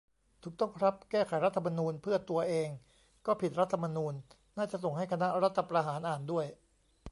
[0.43, 2.69] ถูกต้องครับ "แก้ไขรัฐธรรมนูญเพื่อตัวเอง
[3.25, 4.13] ก็ผิดรัฐธรรมนูญ"
[4.57, 6.45] น่าจะส่งให้คณะรัฐประหารอ่านด้วย